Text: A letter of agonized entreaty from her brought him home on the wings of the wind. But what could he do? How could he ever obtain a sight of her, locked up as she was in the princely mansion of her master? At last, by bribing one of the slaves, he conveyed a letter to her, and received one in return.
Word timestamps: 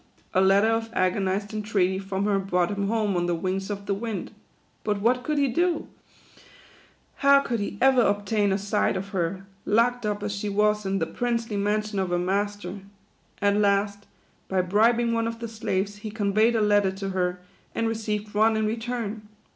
A 0.33 0.41
letter 0.41 0.69
of 0.69 0.89
agonized 0.93 1.53
entreaty 1.53 1.99
from 1.99 2.25
her 2.25 2.39
brought 2.39 2.71
him 2.71 2.87
home 2.87 3.15
on 3.15 3.27
the 3.27 3.35
wings 3.35 3.69
of 3.69 3.85
the 3.85 3.93
wind. 3.93 4.31
But 4.83 4.99
what 4.99 5.21
could 5.23 5.37
he 5.37 5.47
do? 5.47 5.85
How 7.17 7.41
could 7.41 7.59
he 7.59 7.77
ever 7.79 8.01
obtain 8.01 8.51
a 8.51 8.57
sight 8.57 8.97
of 8.97 9.09
her, 9.09 9.45
locked 9.63 10.03
up 10.03 10.23
as 10.23 10.33
she 10.35 10.49
was 10.49 10.87
in 10.87 10.97
the 10.97 11.05
princely 11.05 11.55
mansion 11.55 11.99
of 11.99 12.09
her 12.09 12.17
master? 12.17 12.79
At 13.43 13.57
last, 13.57 14.07
by 14.47 14.61
bribing 14.61 15.13
one 15.13 15.27
of 15.27 15.37
the 15.37 15.47
slaves, 15.47 15.97
he 15.97 16.09
conveyed 16.09 16.55
a 16.55 16.61
letter 16.61 16.91
to 16.93 17.09
her, 17.09 17.39
and 17.75 17.87
received 17.87 18.33
one 18.33 18.57
in 18.57 18.65
return. 18.65 19.27